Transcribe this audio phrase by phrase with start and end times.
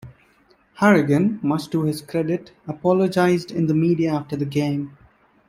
[0.77, 4.97] Harrigan, much to his credit, apologised in the media after the game.